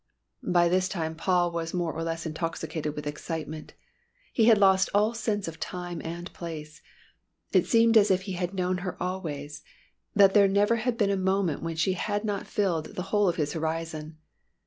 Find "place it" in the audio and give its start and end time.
6.33-7.67